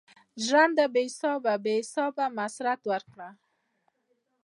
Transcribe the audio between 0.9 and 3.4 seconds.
بی حسابه؛ بی حسابه مسرت ورکړه